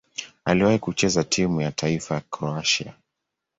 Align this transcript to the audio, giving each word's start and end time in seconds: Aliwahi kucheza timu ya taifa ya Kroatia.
Aliwahi 0.45 0.79
kucheza 0.79 1.23
timu 1.23 1.61
ya 1.61 1.71
taifa 1.71 2.15
ya 2.15 2.21
Kroatia. 2.21 2.93